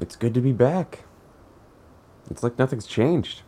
It's 0.00 0.16
good 0.16 0.34
to 0.34 0.40
be 0.40 0.52
back. 0.52 1.04
It's 2.30 2.42
like 2.42 2.58
nothing's 2.58 2.86
changed. 2.86 3.42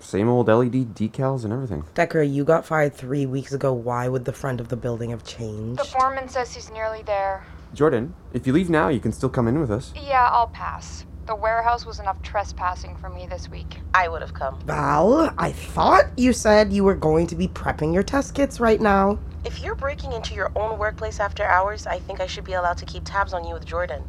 Same 0.00 0.28
old 0.28 0.48
LED 0.48 0.94
decals 0.94 1.44
and 1.44 1.52
everything. 1.52 1.84
Decker, 1.94 2.22
you 2.22 2.44
got 2.44 2.64
fired 2.64 2.94
three 2.94 3.26
weeks 3.26 3.52
ago. 3.52 3.72
Why 3.72 4.06
would 4.06 4.24
the 4.24 4.32
front 4.32 4.60
of 4.60 4.68
the 4.68 4.76
building 4.76 5.10
have 5.10 5.24
changed? 5.24 5.80
The 5.80 5.84
foreman 5.84 6.28
says 6.28 6.54
he's 6.54 6.70
nearly 6.70 7.02
there. 7.02 7.44
Jordan, 7.74 8.14
if 8.32 8.46
you 8.46 8.52
leave 8.52 8.70
now, 8.70 8.88
you 8.88 9.00
can 9.00 9.12
still 9.12 9.28
come 9.28 9.48
in 9.48 9.58
with 9.58 9.70
us. 9.70 9.92
Yeah, 9.96 10.28
I'll 10.30 10.48
pass. 10.48 11.04
The 11.26 11.34
warehouse 11.34 11.84
was 11.84 12.00
enough 12.00 12.22
trespassing 12.22 12.96
for 12.96 13.10
me 13.10 13.26
this 13.26 13.50
week. 13.50 13.80
I 13.92 14.08
would 14.08 14.22
have 14.22 14.32
come. 14.32 14.60
Val, 14.62 15.34
I 15.36 15.52
thought 15.52 16.04
you 16.16 16.32
said 16.32 16.72
you 16.72 16.84
were 16.84 16.94
going 16.94 17.26
to 17.26 17.34
be 17.34 17.48
prepping 17.48 17.92
your 17.92 18.02
test 18.02 18.34
kits 18.34 18.60
right 18.60 18.80
now. 18.80 19.18
If 19.44 19.62
you're 19.62 19.74
breaking 19.74 20.12
into 20.12 20.34
your 20.34 20.50
own 20.56 20.78
workplace 20.78 21.20
after 21.20 21.44
hours, 21.44 21.86
I 21.86 21.98
think 21.98 22.20
I 22.20 22.26
should 22.26 22.44
be 22.44 22.54
allowed 22.54 22.78
to 22.78 22.86
keep 22.86 23.04
tabs 23.04 23.32
on 23.34 23.44
you 23.44 23.54
with 23.54 23.66
Jordan. 23.66 24.04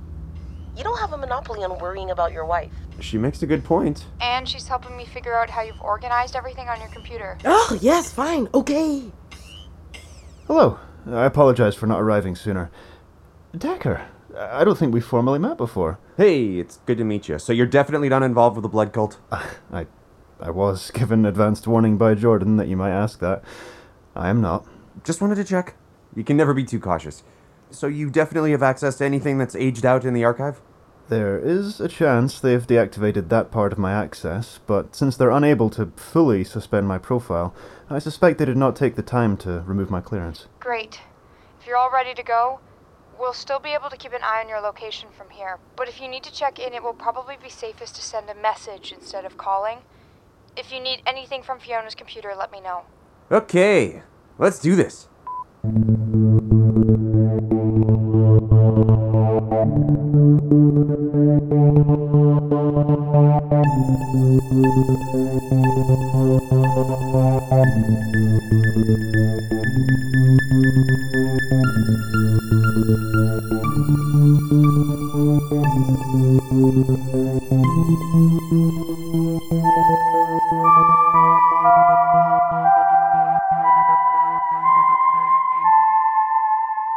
You 0.76 0.84
don't 0.84 1.00
have 1.00 1.14
a 1.14 1.18
monopoly 1.18 1.64
on 1.64 1.78
worrying 1.80 2.12
about 2.12 2.32
your 2.32 2.46
wife. 2.46 2.72
She 3.00 3.18
makes 3.18 3.42
a 3.42 3.48
good 3.48 3.64
point. 3.64 4.06
And 4.22 4.48
she's 4.48 4.68
helping 4.68 4.96
me 4.96 5.06
figure 5.06 5.38
out 5.38 5.50
how 5.50 5.62
you've 5.62 5.82
organized 5.82 6.36
everything 6.36 6.70
on 6.70 6.80
your 6.80 6.90
computer. 6.90 7.38
Oh, 7.46 7.78
yes, 7.82 8.12
fine, 8.14 8.48
okay. 8.54 9.12
Hello. 10.48 10.80
I 11.08 11.26
apologize 11.26 11.76
for 11.76 11.88
not 11.88 12.02
arriving 12.02 12.36
sooner. 12.36 12.72
Decker, 13.58 14.08
I 14.38 14.64
don't 14.64 14.78
think 14.78 14.94
we 14.94 15.02
formally 15.02 15.40
met 15.40 15.58
before. 15.58 16.00
Hey, 16.18 16.60
it's 16.60 16.78
good 16.86 16.98
to 16.98 17.04
meet 17.04 17.28
you. 17.28 17.40
So 17.40 17.54
you're 17.54 17.66
definitely 17.66 18.10
not 18.10 18.24
involved 18.24 18.56
with 18.56 18.64
the 18.64 18.70
blood 18.70 18.94
cult? 18.94 19.18
I, 19.32 19.88
I 20.40 20.52
was 20.52 20.92
given 20.92 21.26
advanced 21.26 21.68
warning 21.68 21.98
by 21.98 22.16
Jordan 22.16 22.58
that 22.58 22.68
you 22.68 22.78
might 22.78 22.92
ask 22.92 23.20
that. 23.20 23.44
I 24.16 24.30
am 24.30 24.42
not. 24.42 24.66
Just 25.04 25.22
wanted 25.22 25.36
to 25.36 25.44
check. 25.44 25.76
You 26.16 26.24
can 26.24 26.38
never 26.38 26.54
be 26.54 26.64
too 26.64 26.80
cautious. 26.80 27.24
So 27.72 27.88
you 27.88 28.10
definitely 28.10 28.52
have 28.52 28.64
access 28.64 28.98
to 28.98 29.06
anything 29.06 29.38
that's 29.38 29.56
aged 29.56 29.86
out 29.86 30.06
in 30.06 30.14
the 30.14 30.24
archive? 30.24 30.62
There 31.10 31.40
is 31.40 31.80
a 31.80 31.88
chance 31.88 32.40
they've 32.40 32.66
deactivated 32.66 33.30
that 33.30 33.50
part 33.50 33.74
of 33.74 33.80
my 33.80 33.94
access, 33.94 34.60
but 34.68 34.96
since 34.96 35.18
they're 35.18 35.32
unable 35.32 35.72
to 35.72 35.88
fully 35.96 36.44
suspend 36.44 36.88
my 36.88 37.00
profile, 37.00 37.54
I 37.90 37.98
suspect 37.98 38.38
they 38.38 38.46
did 38.46 38.58
not 38.58 38.76
take 38.76 38.96
the 38.96 39.02
time 39.02 39.36
to 39.38 39.64
remove 39.66 39.90
my 39.90 40.02
clearance. 40.02 40.46
Great. 40.60 41.02
If 41.60 41.66
you're 41.66 41.78
all 41.78 41.92
ready 41.92 42.14
to 42.14 42.22
go, 42.22 42.60
we'll 43.20 43.34
still 43.34 43.60
be 43.60 43.70
able 43.70 43.90
to 43.90 43.98
keep 43.98 44.14
an 44.14 44.22
eye 44.24 44.42
on 44.42 44.50
your 44.50 44.62
location 44.62 45.10
from 45.18 45.32
here. 45.32 45.58
But 45.76 45.90
if 45.90 46.00
you 46.00 46.08
need 46.08 46.24
to 46.24 46.32
check 46.32 46.60
in, 46.60 46.74
it 46.74 46.84
will 46.84 46.94
probably 46.94 47.38
be 47.42 47.50
safest 47.50 47.96
to 47.96 48.04
send 48.04 48.30
a 48.30 48.36
message 48.36 48.92
instead 48.92 49.26
of 49.26 49.36
calling. 49.36 49.80
If 50.56 50.72
you 50.72 50.80
need 50.80 51.02
anything 51.08 51.42
from 51.42 51.60
Fiona's 51.60 51.96
computer, 51.96 52.34
let 52.38 52.52
me 52.52 52.62
know. 52.62 52.84
Okay, 53.32 54.04
let's 54.38 54.60
do 54.60 54.76
this. 54.76 55.08
The 60.12 60.26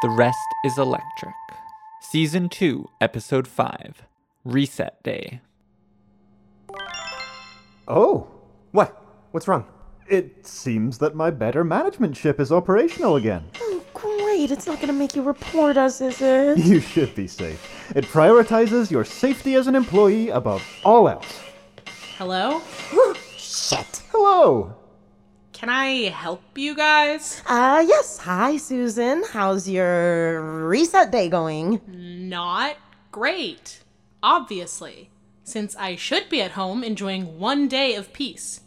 Rest 0.09 0.55
is 0.65 0.79
Electric. 0.79 1.52
Season 2.13 2.51
2, 2.51 2.91
Episode 3.01 3.49
5 3.49 4.03
Reset 4.45 5.03
Day. 5.03 5.41
Oh, 7.89 8.27
What? 8.73 9.03
What's 9.31 9.49
wrong? 9.49 9.65
it 10.09 10.47
seems 10.47 10.99
that 10.99 11.15
my 11.15 11.31
better 11.31 11.65
management 11.65 12.15
ship 12.15 12.39
is 12.39 12.53
operational 12.53 13.17
again. 13.17 13.45
Oh, 13.59 13.83
great. 13.95 14.51
It's 14.51 14.67
not 14.67 14.79
gonna 14.79 14.93
make 14.93 15.17
you 15.17 15.23
report 15.23 15.79
us, 15.79 16.03
is 16.03 16.21
it? 16.21 16.59
You 16.59 16.81
should 16.81 17.15
be 17.15 17.27
safe. 17.27 17.91
It 17.97 18.05
prioritizes 18.05 18.91
your 18.91 19.07
safety 19.07 19.55
as 19.55 19.67
an 19.67 19.75
employee 19.75 20.29
above 20.29 20.63
all 20.85 21.09
else. 21.09 21.41
Hello? 22.19 22.61
Shit. 23.39 24.03
Hello! 24.11 24.77
Can 25.63 25.69
I 25.69 26.09
help 26.09 26.43
you 26.59 26.75
guys? 26.75 27.41
Uh, 27.47 27.85
yes. 27.87 28.19
Hi, 28.19 28.57
Susan. 28.57 29.23
How's 29.31 29.69
your 29.69 30.67
reset 30.67 31.13
day 31.13 31.29
going? 31.29 31.81
Not 31.87 32.79
great. 33.13 33.85
Obviously, 34.25 35.11
since 35.45 35.77
I 35.77 35.95
should 35.95 36.29
be 36.29 36.43
at 36.43 36.59
home 36.59 36.83
enjoying 36.83 37.39
one 37.39 37.69
day 37.69 37.95
of 37.95 38.13
peace. 38.13 38.63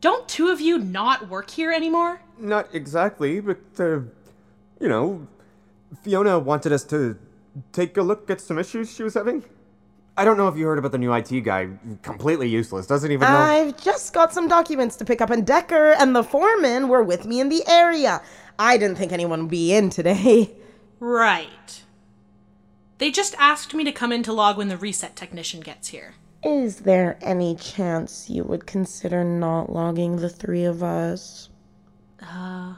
Don't 0.00 0.26
two 0.26 0.48
of 0.48 0.62
you 0.62 0.78
not 0.78 1.28
work 1.28 1.50
here 1.50 1.70
anymore? 1.70 2.22
Not 2.38 2.74
exactly, 2.74 3.40
but, 3.40 3.60
uh, 3.78 4.00
you 4.80 4.88
know, 4.88 5.26
Fiona 6.02 6.38
wanted 6.38 6.72
us 6.72 6.84
to 6.84 7.18
take 7.72 7.98
a 7.98 8.02
look 8.02 8.30
at 8.30 8.40
some 8.40 8.58
issues 8.58 8.90
she 8.94 9.02
was 9.02 9.12
having. 9.12 9.44
I 10.16 10.24
don't 10.24 10.36
know 10.36 10.48
if 10.48 10.56
you 10.56 10.66
heard 10.66 10.78
about 10.78 10.92
the 10.92 10.98
new 10.98 11.12
IT 11.12 11.40
guy. 11.40 11.68
Completely 12.02 12.48
useless. 12.48 12.86
Doesn't 12.86 13.10
even 13.10 13.26
know. 13.26 13.36
I've 13.36 13.82
just 13.82 14.12
got 14.12 14.32
some 14.32 14.46
documents 14.46 14.96
to 14.96 15.04
pick 15.04 15.20
up, 15.20 15.30
and 15.30 15.46
Decker 15.46 15.92
and 15.92 16.14
the 16.14 16.22
foreman 16.22 16.88
were 16.88 17.02
with 17.02 17.24
me 17.24 17.40
in 17.40 17.48
the 17.48 17.66
area. 17.66 18.20
I 18.58 18.76
didn't 18.76 18.96
think 18.96 19.12
anyone 19.12 19.40
would 19.42 19.50
be 19.50 19.72
in 19.74 19.90
today. 19.90 20.50
Right. 21.00 21.82
They 22.98 23.10
just 23.10 23.34
asked 23.36 23.74
me 23.74 23.82
to 23.82 23.90
come 23.90 24.12
in 24.12 24.22
to 24.22 24.32
log 24.32 24.56
when 24.56 24.68
the 24.68 24.76
reset 24.76 25.16
technician 25.16 25.60
gets 25.60 25.88
here. 25.88 26.14
Is 26.44 26.80
there 26.80 27.18
any 27.20 27.56
chance 27.56 28.30
you 28.30 28.44
would 28.44 28.66
consider 28.66 29.24
not 29.24 29.72
logging 29.72 30.16
the 30.16 30.28
three 30.28 30.64
of 30.64 30.82
us? 30.84 31.48
Uh, 32.20 32.74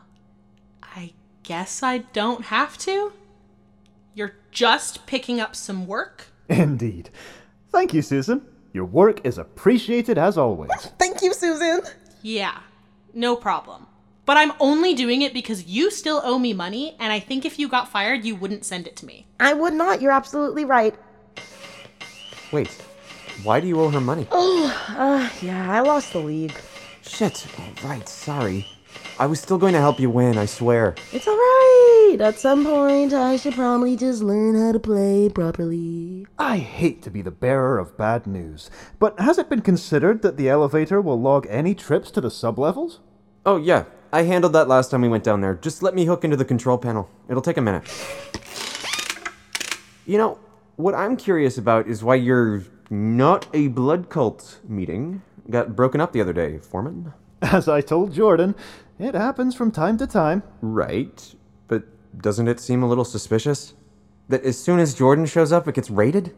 I 0.83 1.12
guess 1.43 1.83
I 1.83 1.99
don't 1.99 2.47
have 2.47 2.78
to? 2.78 3.12
You're 4.15 4.37
just 4.51 5.05
picking 5.05 5.41
up 5.41 5.55
some 5.55 5.87
work? 5.87 6.28
Indeed. 6.49 7.10
Thank 7.71 7.94
you, 7.94 8.03
Susan. 8.03 8.47
Your 8.72 8.84
work 8.84 9.25
is 9.25 9.38
appreciated 9.38 10.19
as 10.19 10.37
always. 10.37 10.71
Thank 10.99 11.22
you, 11.22 11.32
Susan. 11.32 11.82
Yeah, 12.22 12.59
no 13.12 13.37
problem. 13.37 13.87
But 14.27 14.37
I'm 14.37 14.53
only 14.59 14.94
doing 14.94 15.22
it 15.22 15.34
because 15.34 15.66
you 15.66 15.91
still 15.91 16.21
owe 16.25 16.38
me 16.38 16.54
money, 16.54 16.97
and 16.99 17.12
I 17.12 17.21
think 17.21 17.44
if 17.44 17.59
you 17.59 17.69
got 17.69 17.88
fired, 17.88 18.25
you 18.25 18.34
wouldn't 18.34 18.65
send 18.65 18.87
it 18.87 18.97
to 18.97 19.06
me. 19.06 19.27
I 19.38 19.53
would 19.53 19.75
not. 19.75 20.00
You're 20.00 20.12
absolutely 20.12 20.65
right. 20.65 20.94
Wait, 22.50 22.71
why 23.43 23.60
do 23.60 23.66
you 23.66 23.81
owe 23.81 23.91
her 23.91 24.00
money? 24.00 24.27
Oh, 24.31 24.94
uh, 24.97 25.28
yeah, 25.43 25.71
I 25.71 25.81
lost 25.81 26.12
the 26.12 26.21
league. 26.21 26.54
Shit. 27.03 27.47
Right, 27.84 28.09
sorry. 28.09 28.66
I 29.19 29.27
was 29.27 29.41
still 29.41 29.59
going 29.59 29.75
to 29.75 29.81
help 29.81 30.00
you 30.00 30.10
win, 30.10 30.37
I 30.37 30.47
swear. 30.47 30.94
It's 31.12 31.28
alright. 31.28 32.21
At 32.21 32.38
some 32.38 32.65
point, 32.65 33.12
I 33.12 33.37
should 33.37 33.55
probably 33.55 33.97
just 33.97 34.22
learn 34.22 34.55
how 34.60 34.72
to 34.72 34.81
play 34.81 35.28
properly. 35.28 36.27
I 36.38 36.59
hate 36.59 37.03
to 37.03 37.10
be 37.10 37.22
the 37.22 37.31
bearer 37.31 37.78
of 37.78 37.97
bad 37.97 38.27
news, 38.27 38.71
but 38.99 39.19
has 39.21 39.38
it 39.38 39.49
been 39.49 39.62
considered 39.62 40.22
that 40.22 40.37
the 40.37 40.49
elevator 40.49 41.00
will 41.00 41.21
log 41.21 41.47
any 41.49 41.75
trips 41.75 42.10
to 42.12 42.21
the 42.21 42.28
sublevels? 42.28 42.99
Oh, 43.47 43.56
yeah. 43.56 43.84
I 44.12 44.22
handled 44.22 44.53
that 44.53 44.69
last 44.69 44.91
time 44.91 45.03
we 45.03 45.09
went 45.09 45.25
down 45.25 45.41
there. 45.41 45.54
Just 45.54 45.83
let 45.83 45.94
me 45.94 46.04
hook 46.04 46.25
into 46.25 46.37
the 46.37 46.44
control 46.44 46.78
panel. 46.78 47.09
It'll 47.28 47.43
take 47.43 47.56
a 47.56 47.60
minute. 47.60 47.83
You 50.06 50.19
know, 50.19 50.38
what 50.77 50.94
I'm 50.94 51.16
curious 51.16 51.59
about 51.59 51.88
is 51.88 52.04
why 52.04 52.16
your 52.16 52.62
not 52.91 53.49
a 53.53 53.69
blood 53.69 54.09
cult 54.10 54.60
meeting 54.69 55.22
got 55.50 55.75
broken 55.75 56.00
up 56.00 56.12
the 56.12 56.21
other 56.21 56.33
day, 56.33 56.59
Foreman. 56.59 57.12
As 57.43 57.69
I 57.69 57.81
told 57.81 58.12
Jordan, 58.12 58.54
it 58.99 59.15
happens 59.15 59.55
from 59.55 59.71
time 59.71 59.97
to 59.99 60.06
time. 60.06 60.43
Right. 60.60 61.34
But 61.69 61.84
doesn't 62.21 62.49
it 62.49 62.60
seem 62.60 62.82
a 62.82 62.88
little 62.88 63.05
suspicious? 63.05 63.75
That 64.28 64.44
as 64.44 64.59
soon 64.59 64.78
as 64.78 64.94
Jordan 64.94 65.27
shows 65.27 65.53
up, 65.53 65.69
it 65.69 65.75
gets 65.75 65.91
raided? 65.91 66.34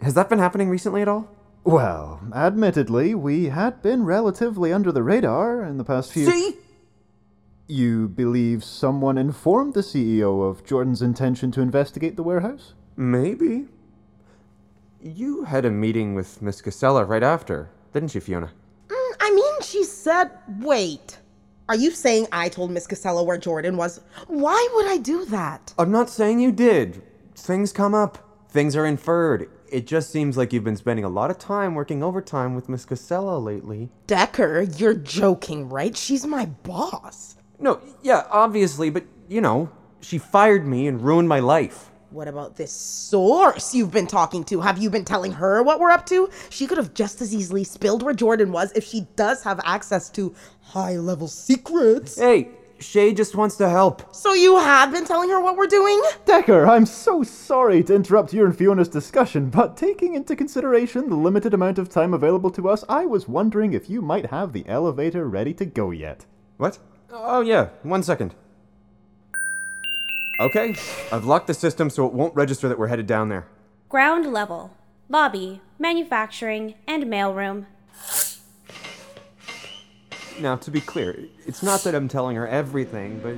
Has 0.00 0.14
that 0.14 0.28
been 0.28 0.38
happening 0.38 0.68
recently 0.68 1.02
at 1.02 1.08
all? 1.08 1.28
Well, 1.64 2.20
admittedly, 2.34 3.14
we 3.14 3.46
had 3.46 3.82
been 3.82 4.04
relatively 4.04 4.72
under 4.72 4.92
the 4.92 5.02
radar 5.02 5.64
in 5.64 5.76
the 5.76 5.84
past 5.84 6.12
few. 6.12 6.30
See? 6.30 6.56
You 7.66 8.08
believe 8.08 8.64
someone 8.64 9.18
informed 9.18 9.74
the 9.74 9.80
CEO 9.80 10.48
of 10.48 10.64
Jordan's 10.64 11.02
intention 11.02 11.50
to 11.52 11.60
investigate 11.60 12.16
the 12.16 12.22
warehouse? 12.22 12.72
Maybe. 12.96 13.66
You 15.02 15.44
had 15.44 15.64
a 15.64 15.70
meeting 15.70 16.14
with 16.14 16.40
Miss 16.40 16.62
Casella 16.62 17.04
right 17.04 17.22
after, 17.22 17.68
didn't 17.92 18.14
you, 18.14 18.20
Fiona? 18.20 18.52
Mm, 18.88 19.12
I 19.20 19.30
mean, 19.34 19.60
she 19.60 19.84
said. 19.84 20.30
Wait. 20.60 21.18
Are 21.68 21.76
you 21.76 21.90
saying 21.90 22.28
I 22.32 22.48
told 22.48 22.70
Miss 22.70 22.86
Casella 22.86 23.22
where 23.22 23.36
Jordan 23.36 23.76
was? 23.76 24.00
Why 24.26 24.68
would 24.74 24.86
I 24.86 24.96
do 24.96 25.26
that? 25.26 25.74
I'm 25.78 25.90
not 25.90 26.08
saying 26.08 26.40
you 26.40 26.50
did. 26.50 27.02
Things 27.34 27.72
come 27.72 27.92
up. 27.94 28.48
Things 28.48 28.74
are 28.74 28.86
inferred. 28.86 29.50
It 29.70 29.86
just 29.86 30.08
seems 30.08 30.38
like 30.38 30.50
you've 30.54 30.64
been 30.64 30.78
spending 30.78 31.04
a 31.04 31.10
lot 31.10 31.30
of 31.30 31.38
time 31.38 31.74
working 31.74 32.02
overtime 32.02 32.54
with 32.54 32.70
Miss 32.70 32.86
Casella 32.86 33.36
lately. 33.38 33.90
Decker, 34.06 34.62
you're 34.62 34.94
joking, 34.94 35.68
right? 35.68 35.94
She's 35.94 36.24
my 36.24 36.46
boss. 36.46 37.36
No, 37.58 37.82
yeah, 38.00 38.26
obviously, 38.30 38.88
but 38.88 39.04
you 39.28 39.42
know, 39.42 39.68
she 40.00 40.16
fired 40.16 40.66
me 40.66 40.86
and 40.86 41.02
ruined 41.02 41.28
my 41.28 41.40
life. 41.40 41.90
What 42.10 42.26
about 42.26 42.56
this 42.56 42.72
source 42.72 43.74
you've 43.74 43.90
been 43.90 44.06
talking 44.06 44.42
to? 44.44 44.62
Have 44.62 44.78
you 44.78 44.88
been 44.88 45.04
telling 45.04 45.32
her 45.32 45.62
what 45.62 45.78
we're 45.78 45.90
up 45.90 46.06
to? 46.06 46.30
She 46.48 46.66
could 46.66 46.78
have 46.78 46.94
just 46.94 47.20
as 47.20 47.34
easily 47.34 47.64
spilled 47.64 48.02
where 48.02 48.14
Jordan 48.14 48.50
was 48.50 48.72
if 48.72 48.82
she 48.82 49.06
does 49.14 49.42
have 49.42 49.60
access 49.62 50.08
to 50.10 50.34
high 50.62 50.96
level 50.96 51.28
secrets. 51.28 52.18
Hey, 52.18 52.48
Shay 52.78 53.12
just 53.12 53.34
wants 53.34 53.56
to 53.56 53.68
help. 53.68 54.14
So 54.14 54.32
you 54.32 54.56
have 54.56 54.90
been 54.90 55.04
telling 55.04 55.28
her 55.28 55.38
what 55.38 55.58
we're 55.58 55.66
doing? 55.66 56.02
Decker, 56.24 56.66
I'm 56.66 56.86
so 56.86 57.22
sorry 57.22 57.82
to 57.84 57.94
interrupt 57.94 58.32
your 58.32 58.46
and 58.46 58.56
Fiona's 58.56 58.88
discussion, 58.88 59.50
but 59.50 59.76
taking 59.76 60.14
into 60.14 60.34
consideration 60.34 61.10
the 61.10 61.14
limited 61.14 61.52
amount 61.52 61.78
of 61.78 61.90
time 61.90 62.14
available 62.14 62.50
to 62.52 62.70
us, 62.70 62.84
I 62.88 63.04
was 63.04 63.28
wondering 63.28 63.74
if 63.74 63.90
you 63.90 64.00
might 64.00 64.26
have 64.26 64.54
the 64.54 64.66
elevator 64.66 65.28
ready 65.28 65.52
to 65.54 65.66
go 65.66 65.90
yet. 65.90 66.24
What? 66.56 66.78
Oh, 67.10 67.42
yeah, 67.42 67.68
one 67.82 68.02
second. 68.02 68.34
Okay, 70.40 70.76
I've 71.10 71.24
locked 71.24 71.48
the 71.48 71.54
system 71.54 71.90
so 71.90 72.06
it 72.06 72.12
won't 72.12 72.32
register 72.36 72.68
that 72.68 72.78
we're 72.78 72.86
headed 72.86 73.08
down 73.08 73.28
there. 73.28 73.48
Ground 73.88 74.32
level, 74.32 74.72
lobby, 75.08 75.60
manufacturing, 75.80 76.74
and 76.86 77.04
mailroom. 77.04 77.66
Now, 80.38 80.54
to 80.54 80.70
be 80.70 80.80
clear, 80.80 81.18
it's 81.44 81.60
not 81.60 81.82
that 81.82 81.96
I'm 81.96 82.06
telling 82.06 82.36
her 82.36 82.46
everything, 82.46 83.18
but. 83.18 83.34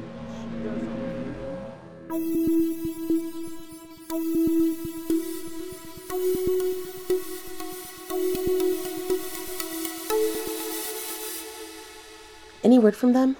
Any 12.62 12.79
word 12.79 12.94
from 12.94 13.14
them? 13.14 13.38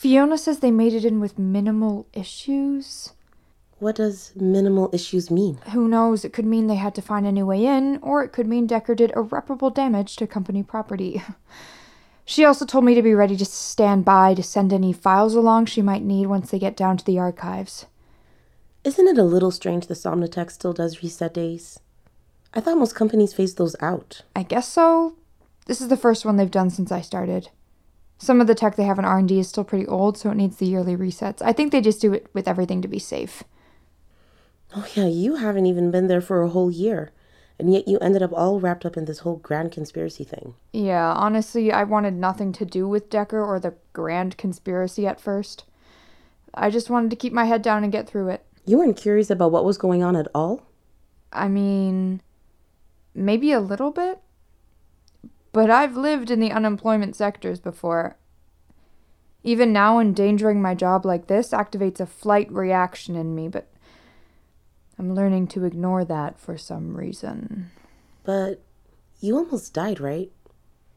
Fiona 0.00 0.38
says 0.38 0.60
they 0.60 0.70
made 0.70 0.94
it 0.94 1.04
in 1.04 1.20
with 1.20 1.38
minimal 1.38 2.06
issues. 2.14 3.12
What 3.80 3.96
does 3.96 4.32
minimal 4.34 4.88
issues 4.94 5.30
mean? 5.30 5.58
Who 5.74 5.88
knows? 5.88 6.24
It 6.24 6.32
could 6.32 6.46
mean 6.46 6.68
they 6.68 6.76
had 6.76 6.94
to 6.94 7.02
find 7.02 7.26
a 7.26 7.32
new 7.32 7.44
way 7.44 7.66
in, 7.66 7.98
or 8.00 8.24
it 8.24 8.32
could 8.32 8.46
mean 8.46 8.66
Decker 8.66 8.94
did 8.94 9.12
irreparable 9.14 9.68
damage 9.68 10.16
to 10.16 10.26
company 10.26 10.62
property. 10.62 11.22
She 12.24 12.44
also 12.44 12.64
told 12.64 12.84
me 12.84 12.94
to 12.94 13.02
be 13.02 13.12
ready 13.12 13.36
to 13.36 13.44
stand 13.44 14.04
by 14.04 14.34
to 14.34 14.42
send 14.42 14.72
any 14.72 14.92
files 14.92 15.34
along 15.34 15.66
she 15.66 15.82
might 15.82 16.04
need 16.04 16.28
once 16.28 16.50
they 16.50 16.60
get 16.60 16.76
down 16.76 16.96
to 16.96 17.04
the 17.04 17.18
archives. 17.18 17.86
Isn't 18.84 19.08
it 19.08 19.18
a 19.18 19.24
little 19.24 19.50
strange 19.50 19.88
the 19.88 19.94
Somnotech 19.94 20.52
still 20.52 20.72
does 20.72 21.02
reset 21.02 21.34
days? 21.34 21.80
I 22.54 22.60
thought 22.60 22.78
most 22.78 22.94
companies 22.94 23.34
phased 23.34 23.58
those 23.58 23.74
out. 23.80 24.22
I 24.36 24.44
guess 24.44 24.68
so. 24.68 25.16
This 25.66 25.80
is 25.80 25.88
the 25.88 25.96
first 25.96 26.24
one 26.24 26.36
they've 26.36 26.48
done 26.48 26.70
since 26.70 26.92
I 26.92 27.00
started. 27.00 27.50
Some 28.20 28.40
of 28.42 28.46
the 28.46 28.54
tech 28.54 28.76
they 28.76 28.84
have 28.84 28.98
in 28.98 29.06
R&D 29.06 29.38
is 29.38 29.48
still 29.48 29.64
pretty 29.64 29.86
old, 29.86 30.18
so 30.18 30.30
it 30.30 30.36
needs 30.36 30.56
the 30.58 30.66
yearly 30.66 30.94
resets. 30.94 31.40
I 31.40 31.54
think 31.54 31.72
they 31.72 31.80
just 31.80 32.02
do 32.02 32.12
it 32.12 32.26
with 32.34 32.46
everything 32.46 32.82
to 32.82 32.88
be 32.88 32.98
safe. 32.98 33.42
Oh 34.76 34.86
yeah, 34.94 35.06
you 35.06 35.36
haven't 35.36 35.64
even 35.64 35.90
been 35.90 36.06
there 36.06 36.20
for 36.20 36.42
a 36.42 36.50
whole 36.50 36.70
year. 36.70 37.12
And 37.58 37.72
yet 37.72 37.88
you 37.88 37.98
ended 37.98 38.22
up 38.22 38.32
all 38.34 38.60
wrapped 38.60 38.84
up 38.84 38.98
in 38.98 39.06
this 39.06 39.20
whole 39.20 39.36
grand 39.36 39.72
conspiracy 39.72 40.24
thing. 40.24 40.54
Yeah, 40.72 41.12
honestly, 41.12 41.72
I 41.72 41.84
wanted 41.84 42.12
nothing 42.12 42.52
to 42.52 42.66
do 42.66 42.86
with 42.86 43.08
Decker 43.08 43.42
or 43.42 43.58
the 43.58 43.74
grand 43.94 44.36
conspiracy 44.36 45.06
at 45.06 45.20
first. 45.20 45.64
I 46.52 46.68
just 46.68 46.90
wanted 46.90 47.08
to 47.10 47.16
keep 47.16 47.32
my 47.32 47.44
head 47.44 47.62
down 47.62 47.84
and 47.84 47.92
get 47.92 48.06
through 48.06 48.28
it. 48.28 48.44
You 48.66 48.78
weren't 48.78 48.98
curious 48.98 49.30
about 49.30 49.50
what 49.50 49.64
was 49.64 49.78
going 49.78 50.02
on 50.02 50.14
at 50.14 50.28
all? 50.34 50.66
I 51.32 51.48
mean, 51.48 52.20
maybe 53.14 53.52
a 53.52 53.60
little 53.60 53.90
bit. 53.90 54.20
But 55.52 55.70
I've 55.70 55.96
lived 55.96 56.30
in 56.30 56.40
the 56.40 56.52
unemployment 56.52 57.16
sectors 57.16 57.60
before. 57.60 58.16
Even 59.42 59.72
now, 59.72 59.98
endangering 59.98 60.60
my 60.60 60.74
job 60.74 61.04
like 61.04 61.26
this 61.26 61.50
activates 61.50 61.98
a 61.98 62.06
flight 62.06 62.50
reaction 62.52 63.16
in 63.16 63.34
me, 63.34 63.48
but 63.48 63.66
I'm 64.98 65.14
learning 65.14 65.48
to 65.48 65.64
ignore 65.64 66.04
that 66.04 66.38
for 66.38 66.58
some 66.58 66.96
reason. 66.96 67.70
But 68.22 68.62
you 69.20 69.36
almost 69.36 69.72
died, 69.72 69.98
right? 69.98 70.30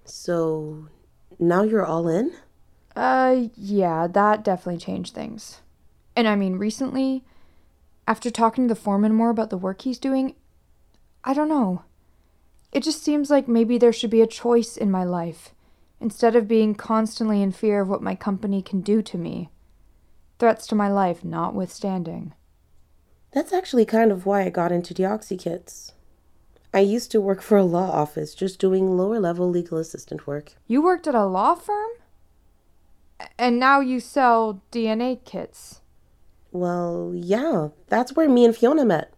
So 0.04 0.90
now 1.40 1.64
you're 1.64 1.86
all 1.86 2.08
in? 2.10 2.34
Uh, 2.96 3.48
yeah, 3.56 4.08
that 4.08 4.44
definitely 4.44 4.80
changed 4.80 5.16
things. 5.16 5.62
And 6.16 6.28
I 6.28 6.36
mean, 6.36 6.58
recently, 6.58 7.24
after 8.08 8.30
talking 8.30 8.68
to 8.68 8.74
the 8.74 8.80
foreman 8.80 9.16
more 9.16 9.30
about 9.30 9.50
the 9.50 9.58
work 9.58 9.82
he's 9.82 9.98
doing, 9.98 10.36
I 11.24 11.34
don't 11.34 11.50
know. 11.50 11.84
It 12.74 12.82
just 12.82 13.04
seems 13.04 13.30
like 13.30 13.48
maybe 13.48 13.78
there 13.78 13.94
should 13.94 14.10
be 14.10 14.22
a 14.22 14.28
choice 14.28 14.76
in 14.76 14.90
my 14.90 15.04
life, 15.04 15.54
instead 16.02 16.36
of 16.36 16.48
being 16.48 16.74
constantly 16.74 17.42
in 17.42 17.52
fear 17.52 17.82
of 17.82 17.88
what 17.88 18.02
my 18.02 18.16
company 18.16 18.64
can 18.64 18.82
do 18.82 19.04
to 19.04 19.18
me. 19.18 19.50
Threats 20.40 20.66
to 20.68 20.76
my 20.76 20.92
life 20.92 21.24
notwithstanding. 21.24 22.34
That's 23.32 23.54
actually 23.54 23.86
kind 23.86 24.12
of 24.12 24.26
why 24.26 24.42
I 24.42 24.50
got 24.50 24.72
into 24.72 24.94
DeoxyKits. 24.94 25.92
I 26.74 26.80
used 26.80 27.12
to 27.12 27.22
work 27.22 27.44
for 27.44 27.58
a 27.58 27.64
law 27.64 27.92
office, 27.92 28.34
just 28.34 28.60
doing 28.60 28.98
lower 28.98 29.20
level 29.20 29.48
legal 29.48 29.78
assistant 29.78 30.26
work. 30.26 30.54
You 30.68 30.82
worked 30.82 31.08
at 31.08 31.14
a 31.14 31.26
law 31.26 31.54
firm? 31.54 31.92
And 33.38 33.60
now 33.60 33.80
you 33.80 34.00
sell 34.00 34.64
DNA 34.72 35.24
kits. 35.24 35.82
Well, 36.52 37.14
yeah, 37.16 37.70
that's 37.88 38.16
where 38.16 38.28
me 38.28 38.46
and 38.46 38.56
Fiona 38.56 38.86
met. 38.86 39.14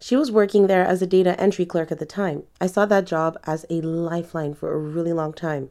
She 0.00 0.16
was 0.16 0.30
working 0.30 0.66
there 0.66 0.84
as 0.84 1.02
a 1.02 1.06
data 1.06 1.38
entry 1.40 1.66
clerk 1.66 1.90
at 1.90 1.98
the 1.98 2.06
time. 2.06 2.44
I 2.60 2.66
saw 2.68 2.86
that 2.86 3.04
job 3.06 3.36
as 3.44 3.66
a 3.68 3.80
lifeline 3.80 4.54
for 4.54 4.72
a 4.72 4.78
really 4.78 5.12
long 5.12 5.32
time. 5.32 5.70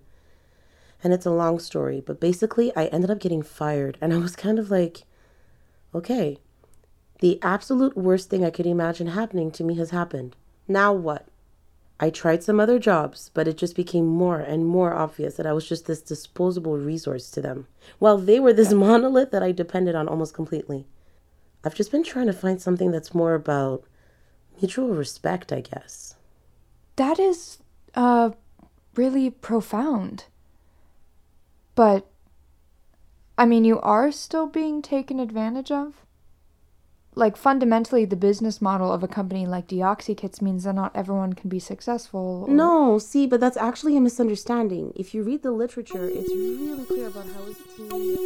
And 1.04 1.14
it's 1.14 1.26
a 1.26 1.32
long 1.32 1.60
story, 1.60 2.02
but 2.06 2.20
basically, 2.20 2.76
I 2.76 2.86
ended 2.88 3.12
up 3.12 3.20
getting 3.20 3.42
fired, 3.42 3.98
and 4.02 4.14
I 4.14 4.18
was 4.18 4.36
kind 4.36 4.60
of 4.60 4.72
like, 4.72 5.04
okay, 5.94 6.40
the 7.20 7.40
absolute 7.42 7.96
worst 7.96 8.30
thing 8.30 8.44
I 8.44 8.50
could 8.50 8.66
imagine 8.66 9.08
happening 9.08 9.52
to 9.52 9.64
me 9.64 9.76
has 9.76 9.92
happened. 9.92 10.36
Now 10.68 10.92
what? 10.92 11.28
I 12.00 12.10
tried 12.10 12.44
some 12.44 12.60
other 12.60 12.78
jobs, 12.78 13.32
but 13.34 13.48
it 13.48 13.58
just 13.58 13.76
became 13.76 14.06
more 14.06 14.40
and 14.40 14.66
more 14.66 14.94
obvious 14.94 15.36
that 15.36 15.48
I 15.48 15.54
was 15.54 15.68
just 15.68 15.86
this 15.86 16.02
disposable 16.02 16.78
resource 16.78 17.32
to 17.32 17.42
them, 17.42 17.68
while 18.00 18.18
they 18.18 18.40
were 18.40 18.54
this 18.54 18.74
monolith 18.74 19.32
that 19.32 19.44
I 19.44 19.52
depended 19.52 19.96
on 19.96 20.08
almost 20.08 20.34
completely. 20.34 20.86
I've 21.64 21.76
just 21.76 21.92
been 21.92 22.04
trying 22.04 22.28
to 22.28 22.34
find 22.34 22.62
something 22.62 22.92
that's 22.92 23.16
more 23.16 23.34
about 23.34 23.84
mutual 24.62 24.90
respect, 24.90 25.52
I 25.52 25.62
guess. 25.62 26.16
That 26.96 27.20
is, 27.20 27.60
uh, 27.96 28.32
really 28.96 29.30
profound. 29.30 30.26
But, 31.76 32.08
I 33.38 33.46
mean, 33.46 33.66
you 33.66 33.80
are 33.82 34.12
still 34.12 34.48
being 34.48 34.82
taken 34.82 35.20
advantage 35.20 35.72
of? 35.72 36.06
like 37.18 37.36
fundamentally 37.36 38.06
the 38.06 38.16
business 38.16 38.62
model 38.62 38.94
of 38.94 39.04
a 39.04 39.08
company 39.08 39.48
like 39.48 39.68
DeoxyKits 39.68 40.42
means 40.42 40.64
that 40.64 40.74
not 40.74 40.96
everyone 40.96 41.34
can 41.34 41.50
be 41.50 41.60
successful. 41.60 42.46
Or... 42.48 42.54
No, 42.54 43.00
see, 43.00 43.26
but 43.26 43.40
that's 43.40 43.58
actually 43.58 43.98
a 43.98 44.02
misunderstanding. 44.02 44.94
If 44.96 45.14
you 45.14 45.24
read 45.24 45.42
the 45.42 45.52
literature, 45.52 46.08
it's 46.08 46.30
really 46.30 46.86
clear 46.86 47.08
about 47.08 47.26
how 47.26 47.46
it's 47.48 47.60
team. 47.76 48.18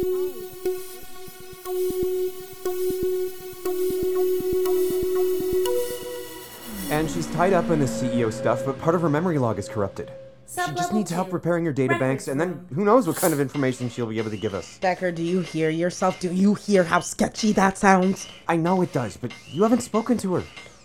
And 6.92 7.10
she's 7.10 7.26
tied 7.28 7.54
up 7.54 7.70
in 7.70 7.78
the 7.78 7.86
CEO 7.86 8.30
stuff, 8.30 8.66
but 8.66 8.78
part 8.78 8.94
of 8.94 9.00
her 9.00 9.08
memory 9.08 9.38
log 9.38 9.58
is 9.58 9.66
corrupted. 9.66 10.12
She 10.46 10.74
just 10.74 10.92
needs 10.92 11.10
help 11.10 11.32
repairing 11.32 11.64
her 11.64 11.72
data 11.72 11.98
banks, 11.98 12.28
and 12.28 12.38
then 12.38 12.66
who 12.74 12.84
knows 12.84 13.06
what 13.06 13.16
kind 13.16 13.32
of 13.32 13.40
information 13.40 13.88
she'll 13.88 14.04
be 14.04 14.18
able 14.18 14.28
to 14.28 14.36
give 14.36 14.52
us. 14.52 14.76
Decker, 14.76 15.10
do 15.10 15.22
you 15.22 15.40
hear 15.40 15.70
yourself? 15.70 16.20
Do 16.20 16.30
you 16.30 16.52
hear 16.52 16.84
how 16.84 17.00
sketchy 17.00 17.52
that 17.52 17.78
sounds? 17.78 18.28
I 18.46 18.56
know 18.56 18.82
it 18.82 18.92
does, 18.92 19.16
but 19.16 19.32
you 19.48 19.62
haven't 19.62 19.80
spoken 19.80 20.18
to 20.18 20.34
her. 20.34 20.44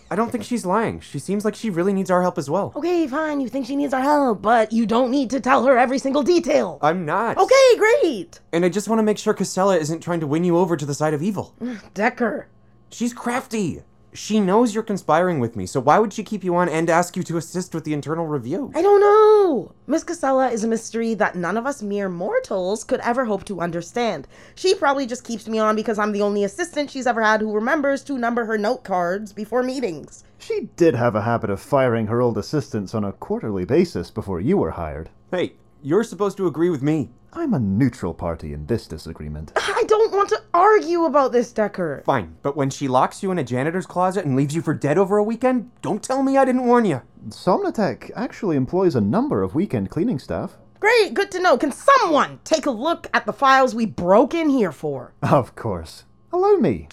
I 0.10 0.16
don't 0.16 0.32
think 0.32 0.46
she's 0.46 0.66
lying. 0.66 1.02
She 1.02 1.20
seems 1.20 1.44
like 1.44 1.56
she 1.56 1.70
really 1.70 1.92
needs 1.92 2.10
our 2.10 2.22
help 2.22 2.38
as 2.38 2.50
well. 2.50 2.72
Okay, 2.78 3.06
fine. 3.06 3.42
You 3.42 3.50
think 3.50 3.66
she 3.66 3.76
needs 3.76 3.94
our 3.94 4.00
help, 4.00 4.42
but 4.42 4.72
you 4.72 4.86
don't 4.86 5.12
need 5.12 5.30
to 5.32 5.42
tell 5.42 5.66
her 5.66 5.78
every 5.78 6.00
single 6.00 6.24
detail. 6.24 6.80
I'm 6.82 7.06
not. 7.06 7.38
Okay, 7.38 7.78
great. 7.78 8.40
And 8.54 8.64
I 8.64 8.70
just 8.70 8.88
want 8.88 9.00
to 9.00 9.04
make 9.04 9.18
sure 9.18 9.34
Casella 9.34 9.76
isn't 9.76 10.00
trying 10.00 10.22
to 10.22 10.28
win 10.28 10.46
you 10.46 10.58
over 10.58 10.78
to 10.78 10.86
the 10.86 10.94
side 10.94 11.14
of 11.14 11.22
evil. 11.22 11.54
Decker. 11.94 12.48
She's 12.90 13.14
crafty. 13.14 13.82
She 14.18 14.40
knows 14.40 14.74
you're 14.74 14.84
conspiring 14.84 15.40
with 15.40 15.56
me, 15.56 15.68
so 15.68 15.80
why 15.80 16.00
would 16.00 16.12
she 16.12 16.24
keep 16.24 16.44
you 16.44 16.56
on 16.56 16.70
and 16.70 16.90
ask 16.90 17.16
you 17.16 17.22
to 17.22 17.38
assist 17.38 17.76
with 17.76 17.84
the 17.84 17.94
internal 17.94 18.26
review? 18.26 18.72
I 18.74 18.82
don't 18.82 19.00
know. 19.00 19.74
Miss 19.86 20.04
Casella 20.04 20.50
is 20.50 20.64
a 20.64 20.68
mystery 20.68 21.14
that 21.14 21.36
none 21.36 21.56
of 21.56 21.68
us 21.68 21.84
mere 21.84 22.10
mortals 22.10 22.84
could 22.84 23.00
ever 23.02 23.26
hope 23.26 23.46
to 23.46 23.62
understand. 23.62 24.28
She 24.56 24.74
probably 24.74 25.06
just 25.06 25.24
keeps 25.24 25.48
me 25.48 25.60
on 25.60 25.76
because 25.76 26.00
I'm 26.00 26.14
the 26.14 26.24
only 26.24 26.44
assistant 26.44 26.90
she's 26.90 27.06
ever 27.06 27.22
had 27.22 27.42
who 27.42 27.54
remembers 27.54 28.04
to 28.06 28.18
number 28.18 28.46
her 28.46 28.58
note 28.58 28.84
cards 28.84 29.34
before 29.34 29.62
meetings. 29.62 30.24
She 30.40 30.70
did 30.76 30.96
have 30.96 31.14
a 31.14 31.22
habit 31.22 31.52
of 31.52 31.62
firing 31.62 32.08
her 32.08 32.20
old 32.20 32.40
assistants 32.40 32.96
on 32.96 33.04
a 33.04 33.14
quarterly 33.14 33.66
basis 33.66 34.10
before 34.10 34.42
you 34.42 34.58
were 34.58 34.72
hired. 34.72 35.12
Hey, 35.30 35.54
you're 35.88 36.04
supposed 36.04 36.36
to 36.36 36.48
agree 36.48 36.70
with 36.70 36.84
me. 36.84 37.10
I'm 37.32 37.54
a 37.54 37.60
neutral 37.60 38.14
party 38.14 38.52
in 38.52 38.66
this 38.66 38.88
disagreement. 38.88 39.54
I 39.56 39.86
don't 39.88 40.12
want 40.12 40.28
to 40.30 40.44
argue 40.54 41.06
about 41.06 41.32
this, 41.32 41.54
Decker. 41.54 42.04
Fine, 42.06 42.36
but 42.42 42.58
when 42.58 42.70
she 42.70 42.90
locks 42.90 43.24
you 43.24 43.32
in 43.32 43.40
a 43.40 43.44
janitor's 43.44 43.86
closet 43.86 44.26
and 44.26 44.36
leaves 44.36 44.54
you 44.54 44.62
for 44.62 44.74
dead 44.74 44.98
over 44.98 45.18
a 45.18 45.24
weekend, 45.24 45.72
don't 45.82 46.04
tell 46.04 46.24
me 46.24 46.38
I 46.38 46.44
didn't 46.44 46.66
warn 46.66 46.84
you. 46.84 47.04
Somnotech 47.30 48.12
actually 48.18 48.58
employs 48.58 48.96
a 48.96 49.02
number 49.02 49.42
of 49.44 49.56
weekend 49.56 49.90
cleaning 49.90 50.20
staff. 50.20 50.58
Great, 50.82 51.14
good 51.14 51.32
to 51.32 51.40
know. 51.40 51.58
Can 51.58 51.72
someone 51.72 52.42
take 52.44 52.66
a 52.66 52.72
look 52.72 53.08
at 53.14 53.26
the 53.26 53.32
files 53.32 53.74
we 53.74 53.86
broke 53.86 54.34
in 54.34 54.50
here 54.50 54.74
for? 54.74 55.14
Of 55.24 55.56
course. 55.56 56.04
Allow 56.34 56.56
me. 56.56 56.90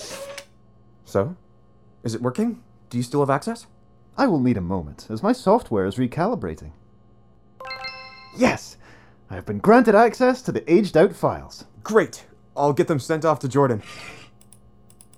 So? 1.04 1.34
Is 2.04 2.14
it 2.14 2.22
working? 2.22 2.62
Do 2.90 2.96
you 2.96 3.02
still 3.02 3.20
have 3.20 3.30
access? 3.30 3.66
I 4.16 4.28
will 4.28 4.40
need 4.40 4.56
a 4.56 4.60
moment, 4.60 5.08
as 5.10 5.20
my 5.20 5.32
software 5.32 5.84
is 5.84 5.96
recalibrating. 5.96 6.70
Yes! 8.36 8.76
I 9.34 9.38
have 9.38 9.46
been 9.46 9.58
granted 9.58 9.96
access 9.96 10.42
to 10.42 10.52
the 10.52 10.72
aged 10.72 10.96
out 10.96 11.12
files. 11.12 11.64
Great. 11.82 12.24
I'll 12.56 12.72
get 12.72 12.86
them 12.86 13.00
sent 13.00 13.24
off 13.24 13.40
to 13.40 13.48
Jordan. 13.48 13.82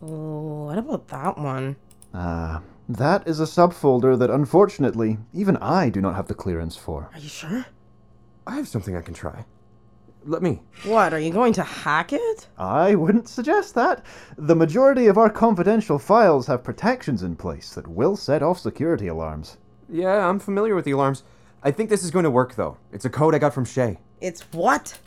Oh, 0.00 0.64
what 0.64 0.78
about 0.78 1.08
that 1.08 1.36
one? 1.36 1.76
Ah, 2.14 2.62
that 2.88 3.28
is 3.28 3.40
a 3.40 3.42
subfolder 3.42 4.18
that 4.18 4.30
unfortunately 4.30 5.18
even 5.34 5.58
I 5.58 5.90
do 5.90 6.00
not 6.00 6.14
have 6.14 6.28
the 6.28 6.34
clearance 6.34 6.78
for. 6.78 7.10
Are 7.12 7.18
you 7.18 7.28
sure? 7.28 7.66
I 8.46 8.56
have 8.56 8.66
something 8.66 8.96
I 8.96 9.02
can 9.02 9.12
try. 9.12 9.44
Let 10.24 10.40
me. 10.40 10.62
What, 10.84 11.12
are 11.12 11.20
you 11.20 11.30
going 11.30 11.52
to 11.52 11.62
hack 11.62 12.14
it? 12.14 12.48
I 12.56 12.94
wouldn't 12.94 13.28
suggest 13.28 13.74
that. 13.74 14.02
The 14.38 14.56
majority 14.56 15.08
of 15.08 15.18
our 15.18 15.28
confidential 15.28 15.98
files 15.98 16.46
have 16.46 16.64
protections 16.64 17.22
in 17.22 17.36
place 17.36 17.74
that 17.74 17.86
will 17.86 18.16
set 18.16 18.42
off 18.42 18.60
security 18.60 19.08
alarms. 19.08 19.58
Yeah, 19.90 20.26
I'm 20.26 20.38
familiar 20.38 20.74
with 20.74 20.86
the 20.86 20.92
alarms. 20.92 21.22
I 21.62 21.70
think 21.70 21.90
this 21.90 22.02
is 22.02 22.10
going 22.10 22.22
to 22.22 22.30
work, 22.30 22.54
though. 22.54 22.78
It's 22.92 23.04
a 23.04 23.10
code 23.10 23.34
I 23.34 23.38
got 23.38 23.52
from 23.52 23.66
Shay. 23.66 23.98
It's 24.20 24.40
what? 24.52 24.98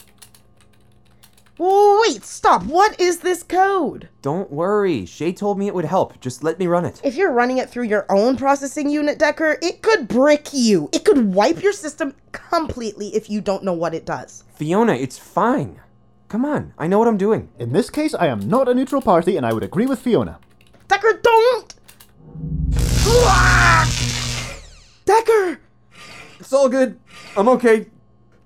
Wait, 1.58 2.24
stop. 2.24 2.64
What 2.64 2.98
is 3.02 3.20
this 3.20 3.44
code? 3.44 4.08
Don't 4.22 4.50
worry. 4.50 5.06
Shay 5.06 5.34
told 5.34 5.60
me 5.60 5.68
it 5.68 5.76
would 5.76 5.84
help. 5.84 6.20
Just 6.22 6.42
let 6.42 6.58
me 6.58 6.68
run 6.68 6.86
it. 6.86 7.02
If 7.04 7.16
you're 7.16 7.34
running 7.34 7.58
it 7.58 7.70
through 7.70 7.84
your 7.84 8.06
own 8.10 8.38
processing 8.38 8.90
unit, 8.90 9.20
Decker, 9.20 9.58
it 9.62 9.82
could 9.82 10.08
brick 10.08 10.54
you. 10.54 10.90
It 10.94 11.04
could 11.04 11.34
wipe 11.34 11.62
your 11.62 11.74
system 11.74 12.16
completely 12.32 13.14
if 13.14 13.30
you 13.30 13.42
don't 13.42 13.66
know 13.66 13.74
what 13.74 13.94
it 13.94 14.06
does. 14.06 14.46
Fiona, 14.56 14.94
it's 14.94 15.18
fine. 15.18 15.82
Come 16.30 16.46
on, 16.46 16.74
I 16.78 16.88
know 16.88 17.00
what 17.00 17.08
I'm 17.08 17.18
doing. 17.18 17.50
In 17.58 17.74
this 17.74 17.90
case, 17.90 18.14
I 18.14 18.28
am 18.28 18.48
not 18.48 18.70
a 18.70 18.74
neutral 18.74 19.02
party, 19.02 19.36
and 19.36 19.46
I 19.46 19.52
would 19.52 19.64
agree 19.64 19.88
with 19.88 20.00
Fiona. 20.00 20.40
Decker, 20.88 21.20
don't! 21.22 21.76
Decker! 25.06 25.60
It's 26.40 26.54
all 26.54 26.70
good. 26.70 27.00
I'm 27.36 27.50
okay. 27.50 27.88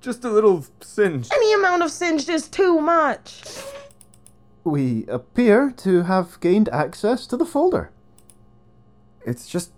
Just 0.03 0.25
a 0.25 0.29
little 0.29 0.65
singed. 0.81 1.31
Any 1.33 1.53
amount 1.53 1.81
of 1.81 1.89
singed 1.89 2.27
is 2.27 2.49
too 2.49 2.81
much. 2.81 3.41
We 4.65 5.05
appear 5.07 5.71
to 5.77 6.03
have 6.03 6.37
gained 6.41 6.67
access 6.69 7.25
to 7.27 7.37
the 7.37 7.45
folder. 7.45 7.89
It's 9.25 9.47
just 9.47 9.71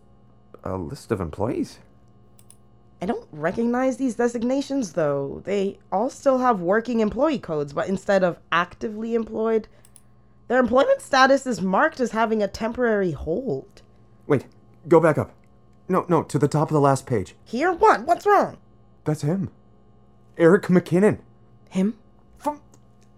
a 0.64 0.78
list 0.78 1.12
of 1.12 1.22
employees. 1.22 1.78
I 3.04 3.06
don't 3.06 3.28
recognize 3.32 3.98
these 3.98 4.16
designations 4.16 4.94
though. 4.94 5.44
They 5.46 5.78
all 5.92 6.10
still 6.10 6.40
have 6.40 6.60
working 6.60 7.02
employee 7.02 7.38
codes, 7.38 7.72
but 7.72 7.88
instead 7.88 8.24
of 8.24 8.40
actively 8.52 9.14
employed, 9.14 9.68
their 10.48 10.60
employment 10.60 11.02
status 11.02 11.46
is 11.46 11.62
marked 11.62 12.00
as 12.00 12.14
having 12.14 12.42
a 12.42 12.48
temporary 12.48 13.12
hold. 13.12 13.84
Wait, 14.26 14.48
go 14.88 15.00
back 15.00 15.20
up. 15.20 15.34
No, 15.88 16.04
no, 16.10 16.24
to 16.24 16.40
the 16.40 16.48
top 16.48 16.70
of 16.70 16.74
the 16.74 16.82
last 16.82 17.06
page. 17.06 17.36
Here? 17.44 17.72
What? 17.72 18.08
What's 18.08 18.26
wrong? 18.26 18.58
That's 19.04 19.22
him. 19.22 19.52
Eric 20.38 20.64
McKinnon. 20.64 21.20
Him? 21.70 21.98
From. 22.38 22.62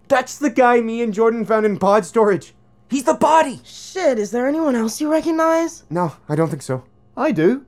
That's 0.08 0.38
the 0.38 0.50
guy 0.50 0.80
me 0.80 1.02
and 1.02 1.12
Jordan 1.12 1.44
found 1.44 1.66
in 1.66 1.78
pod 1.78 2.04
storage. 2.04 2.54
He's 2.90 3.04
the 3.04 3.14
body! 3.14 3.60
Shit, 3.64 4.18
is 4.18 4.30
there 4.30 4.46
anyone 4.46 4.74
else 4.74 5.00
you 5.00 5.10
recognize? 5.10 5.84
No, 5.90 6.14
I 6.28 6.36
don't 6.36 6.48
think 6.48 6.62
so. 6.62 6.84
I 7.16 7.32
do. 7.32 7.66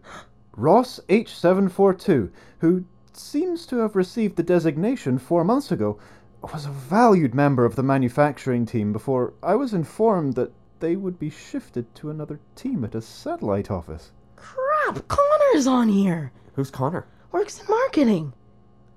Ross 0.57 0.99
H742, 1.09 2.31
who 2.61 2.85
seems 3.13 3.67
to 3.67 3.79
have 3.79 3.97
received 3.97 4.37
the 4.37 4.43
designation 4.43 5.19
four 5.19 5.45
months 5.45 5.71
ago, 5.71 5.99
was 6.41 6.65
a 6.65 6.71
valued 6.71 7.35
member 7.35 7.67
of 7.67 7.77
the 7.77 7.83
manufacturing 7.83 8.65
team 8.65 8.93
before 8.93 9.35
I 9.43 9.55
was 9.57 9.75
informed 9.75 10.35
that 10.35 10.53
they 10.81 10.97
would 10.97 11.19
be 11.19 11.29
shifted 11.29 11.95
to 11.97 12.11
another 12.11 12.41
team 12.57 12.85
at 12.85 12.95
a 12.95 13.03
satellite 13.03 13.71
office. 13.71 14.13
Crap, 14.37 15.07
Connor's 15.09 15.67
on 15.67 15.89
here. 15.89 16.33
Who's 16.55 16.71
Connor? 16.71 17.07
Works 17.33 17.61
in 17.61 17.67
marketing. 17.69 18.33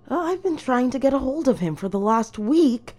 Oh, 0.09 0.19
I've 0.19 0.43
been 0.43 0.57
trying 0.57 0.91
to 0.91 0.99
get 0.99 1.13
a 1.13 1.19
hold 1.19 1.47
of 1.47 1.59
him 1.59 1.75
for 1.75 1.89
the 1.89 1.99
last 1.99 2.37
week, 2.37 2.95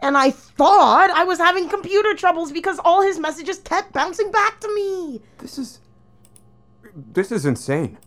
and 0.00 0.16
I 0.16 0.30
thought 0.30 1.10
I 1.10 1.24
was 1.24 1.38
having 1.38 1.68
computer 1.68 2.14
troubles 2.14 2.52
because 2.52 2.78
all 2.84 3.02
his 3.02 3.18
messages 3.18 3.58
kept 3.58 3.92
bouncing 3.92 4.30
back 4.30 4.60
to 4.60 4.74
me. 4.74 5.20
This 5.38 5.58
is. 5.58 5.80
This 7.12 7.30
is 7.30 7.44
insane. 7.44 7.98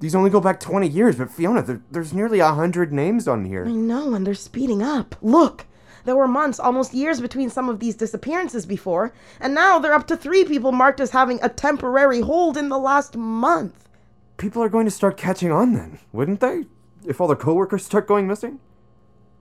These 0.00 0.14
only 0.14 0.30
go 0.30 0.40
back 0.40 0.60
20 0.60 0.86
years, 0.86 1.16
but 1.16 1.30
Fiona, 1.30 1.60
there, 1.62 1.82
there's 1.90 2.12
nearly 2.12 2.38
a 2.38 2.52
hundred 2.52 2.92
names 2.92 3.26
on 3.26 3.44
here. 3.44 3.66
I 3.66 3.72
know, 3.72 4.14
and 4.14 4.24
they're 4.24 4.34
speeding 4.34 4.80
up. 4.80 5.16
Look, 5.20 5.66
there 6.04 6.14
were 6.14 6.28
months, 6.28 6.60
almost 6.60 6.94
years 6.94 7.20
between 7.20 7.50
some 7.50 7.68
of 7.68 7.80
these 7.80 7.96
disappearances 7.96 8.64
before, 8.64 9.12
and 9.40 9.54
now 9.54 9.80
they're 9.80 9.94
up 9.94 10.06
to 10.06 10.16
three 10.16 10.44
people 10.44 10.70
marked 10.70 11.00
as 11.00 11.10
having 11.10 11.40
a 11.42 11.48
temporary 11.48 12.20
hold 12.20 12.56
in 12.56 12.68
the 12.68 12.78
last 12.78 13.16
month. 13.16 13.88
People 14.36 14.62
are 14.62 14.68
going 14.68 14.84
to 14.84 14.90
start 14.92 15.16
catching 15.16 15.50
on 15.50 15.74
then, 15.74 15.98
wouldn't 16.12 16.38
they? 16.38 16.64
If 17.08 17.22
all 17.22 17.26
their 17.26 17.36
coworkers 17.36 17.86
start 17.86 18.06
going 18.06 18.26
missing? 18.26 18.60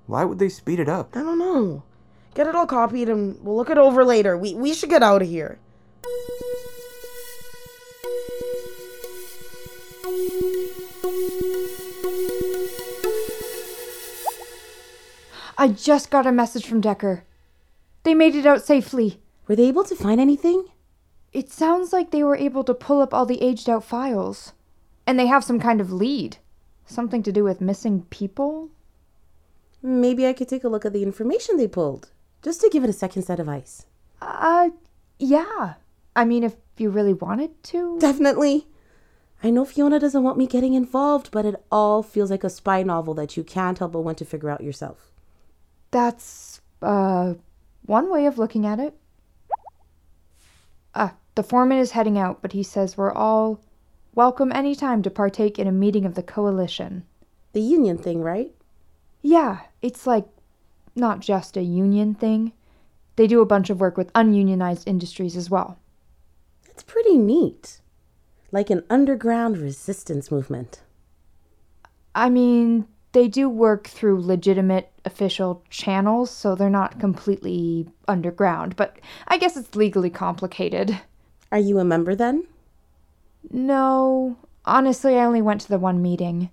Why 0.05 0.23
would 0.23 0.39
they 0.39 0.47
speed 0.47 0.79
it 0.79 0.87
up? 0.87 1.17
I 1.17 1.19
don't 1.19 1.37
know. 1.37 1.83
Get 2.33 2.47
it 2.47 2.55
all 2.55 2.65
copied 2.65 3.09
and 3.09 3.37
we'll 3.43 3.57
look 3.57 3.69
it 3.69 3.77
over 3.77 4.05
later. 4.05 4.37
We, 4.37 4.55
we 4.55 4.73
should 4.73 4.89
get 4.89 5.03
out 5.03 5.21
of 5.21 5.27
here. 5.27 5.59
I 15.57 15.67
just 15.67 16.09
got 16.09 16.25
a 16.25 16.31
message 16.31 16.65
from 16.65 16.79
Decker. 16.79 17.25
They 18.03 18.13
made 18.13 18.35
it 18.35 18.45
out 18.45 18.63
safely. 18.63 19.19
Were 19.45 19.57
they 19.57 19.67
able 19.67 19.83
to 19.83 19.95
find 19.95 20.21
anything? 20.21 20.67
It 21.33 21.51
sounds 21.51 21.91
like 21.91 22.11
they 22.11 22.23
were 22.23 22.37
able 22.37 22.63
to 22.63 22.73
pull 22.73 23.01
up 23.01 23.13
all 23.13 23.25
the 23.25 23.41
aged 23.41 23.69
out 23.69 23.83
files. 23.83 24.53
And 25.05 25.19
they 25.19 25.27
have 25.27 25.43
some 25.43 25.59
kind 25.59 25.81
of 25.81 25.91
lead. 25.91 26.37
Something 26.87 27.21
to 27.23 27.31
do 27.31 27.43
with 27.43 27.61
missing 27.61 28.03
people? 28.09 28.69
Maybe 29.83 30.25
I 30.25 30.33
could 30.33 30.47
take 30.47 30.63
a 30.63 30.69
look 30.69 30.85
at 30.85 30.93
the 30.93 31.03
information 31.03 31.57
they 31.57 31.67
pulled, 31.67 32.09
just 32.41 32.61
to 32.61 32.69
give 32.69 32.83
it 32.83 32.89
a 32.89 32.93
second 32.93 33.23
set 33.23 33.39
of 33.39 33.47
eyes. 33.47 33.85
Uh, 34.21 34.69
yeah. 35.19 35.75
I 36.15 36.25
mean, 36.25 36.43
if 36.43 36.55
you 36.77 36.89
really 36.89 37.13
wanted 37.13 37.61
to. 37.65 37.99
Definitely. 37.99 38.67
I 39.43 39.51
know 39.51 39.65
Fiona 39.65 39.99
doesn't 39.99 40.23
want 40.23 40.37
me 40.37 40.47
getting 40.47 40.73
involved, 40.73 41.29
but 41.29 41.45
it 41.45 41.63
all 41.71 42.01
feels 42.01 42.31
like 42.31 42.43
a 42.43 42.49
spy 42.49 42.81
novel 42.81 43.13
that 43.15 43.37
you 43.37 43.43
can't 43.43 43.77
help 43.77 43.91
but 43.91 44.01
want 44.01 44.17
to 44.17 44.25
figure 44.25 44.49
out 44.49 44.63
yourself. 44.63 45.11
That's, 45.91 46.61
uh, 46.81 47.35
one 47.85 48.11
way 48.11 48.25
of 48.25 48.37
looking 48.37 48.65
at 48.65 48.79
it. 48.79 48.95
Ah, 50.95 51.13
the 51.35 51.43
foreman 51.43 51.77
is 51.77 51.91
heading 51.91 52.17
out, 52.17 52.41
but 52.41 52.53
he 52.53 52.63
says 52.63 52.97
we're 52.97 53.11
all 53.11 53.59
welcome 54.17 54.51
anytime 54.51 55.03
to 55.03 55.11
partake 55.11 55.59
in 55.59 55.67
a 55.67 55.71
meeting 55.71 56.03
of 56.03 56.15
the 56.15 56.23
coalition. 56.23 57.03
The 57.53 57.61
union 57.61 57.99
thing, 57.99 58.23
right? 58.23 58.51
Yeah, 59.21 59.59
it's 59.83 60.07
like 60.07 60.25
not 60.95 61.19
just 61.19 61.55
a 61.55 61.61
union 61.61 62.15
thing. 62.15 62.51
They 63.15 63.27
do 63.27 63.41
a 63.41 63.45
bunch 63.45 63.69
of 63.69 63.79
work 63.79 63.95
with 63.95 64.09
ununionized 64.15 64.87
industries 64.87 65.37
as 65.37 65.51
well. 65.51 65.77
It's 66.67 66.81
pretty 66.81 67.15
neat. 67.15 67.79
Like 68.51 68.71
an 68.71 68.83
underground 68.89 69.59
resistance 69.59 70.31
movement. 70.31 70.81
I 72.15 72.31
mean, 72.31 72.87
they 73.11 73.27
do 73.27 73.47
work 73.47 73.85
through 73.85 74.25
legitimate 74.25 74.91
official 75.05 75.63
channels, 75.69 76.31
so 76.31 76.55
they're 76.55 76.71
not 76.71 76.99
completely 76.99 77.87
underground, 78.07 78.75
but 78.77 78.97
I 79.27 79.37
guess 79.37 79.55
it's 79.55 79.75
legally 79.75 80.09
complicated. 80.09 80.99
Are 81.51 81.59
you 81.59 81.77
a 81.77 81.85
member 81.85 82.15
then? 82.15 82.47
No, 83.49 84.37
honestly, 84.65 85.17
I 85.17 85.25
only 85.25 85.41
went 85.41 85.61
to 85.61 85.69
the 85.69 85.79
one 85.79 86.01
meeting. 86.01 86.49